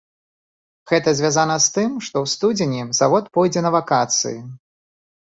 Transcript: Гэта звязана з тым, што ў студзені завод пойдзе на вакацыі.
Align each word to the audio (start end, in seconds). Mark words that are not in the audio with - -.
Гэта 0.91 1.13
звязана 1.19 1.57
з 1.67 1.69
тым, 1.77 1.91
што 2.09 2.15
ў 2.23 2.33
студзені 2.33 2.81
завод 3.03 3.25
пойдзе 3.39 3.67
на 3.71 3.77
вакацыі. 3.81 4.39